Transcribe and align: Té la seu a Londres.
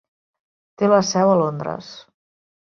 Té 0.81 0.89
la 0.93 1.03
seu 1.11 1.35
a 1.35 1.37
Londres. 1.43 1.95